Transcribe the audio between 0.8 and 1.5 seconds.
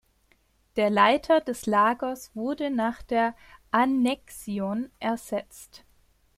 Leiter